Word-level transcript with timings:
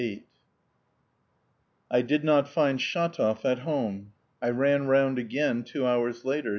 VIII 0.01 0.23
I 1.91 2.01
did 2.01 2.23
not 2.23 2.49
find 2.49 2.79
Shatov 2.79 3.45
at 3.45 3.59
home. 3.59 4.13
I 4.41 4.49
ran 4.49 4.87
round 4.87 5.19
again, 5.19 5.63
two 5.63 5.85
hours 5.85 6.25
later. 6.25 6.49